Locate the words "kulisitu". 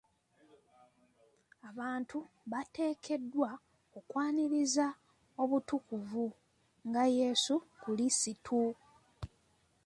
7.81-8.61